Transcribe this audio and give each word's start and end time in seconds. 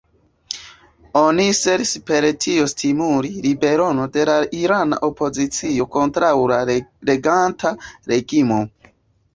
Oni 1.19 1.43
celis 1.59 1.91
per 2.07 2.27
tio 2.45 2.65
stimuli 2.73 3.31
ribelon 3.45 4.01
de 4.17 4.27
la 4.31 4.39
irana 4.63 5.01
opozicio 5.11 5.89
kontraŭ 5.99 6.35
la 6.55 6.61
reganta 7.13 7.79
reĝimo. 8.15 8.61